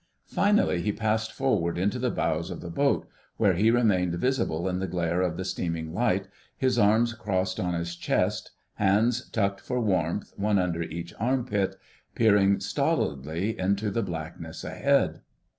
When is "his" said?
6.57-6.79, 7.75-7.95